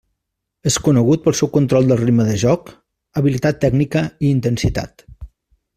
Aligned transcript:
És 0.69 0.77
conegut 0.87 1.21
pel 1.25 1.35
seu 1.39 1.51
control 1.57 1.91
del 1.91 2.01
ritme 2.01 2.25
de 2.31 2.39
joc, 2.45 2.73
habilitat 3.21 3.61
tècnica, 3.67 4.03
i 4.27 4.33
intensitat. 4.39 5.07